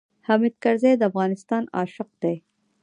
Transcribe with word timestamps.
حامد 0.27 0.53
کرزی 0.63 0.93
د 0.97 1.01
افغانستان 1.11 1.63
عاشق 1.77 2.09
دی. 2.21 2.35